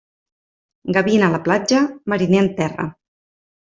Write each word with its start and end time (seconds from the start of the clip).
Gavina 0.97 1.29
a 1.29 1.31
la 1.35 1.43
platja, 1.51 1.85
mariner 2.15 2.45
en 2.49 2.53
terra. 2.63 2.93